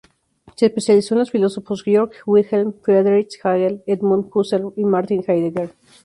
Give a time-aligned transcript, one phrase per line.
[0.55, 5.73] Se especializó en los filósofos Georg Wilhelm Friedrich Hegel, Edmund Husserl y Martin Heidegger.